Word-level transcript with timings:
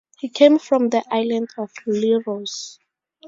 He 0.17 0.29
came 0.29 0.57
from 0.57 0.89
the 0.89 1.03
island 1.11 1.49
of 1.59 1.71
Leros. 1.85 2.79